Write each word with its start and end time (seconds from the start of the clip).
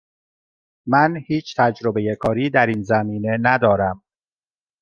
من 0.87 1.15
هیچ 1.27 1.55
تجربه 1.57 2.15
کاری 2.19 2.49
در 2.49 2.67
این 2.67 2.81
زمینه 2.83 3.37
ندارم. 3.41 4.03